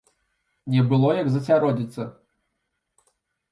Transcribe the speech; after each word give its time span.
Не 0.75 0.81
было 0.93 1.09
як 1.17 1.29
засяродзіцца. 1.35 2.03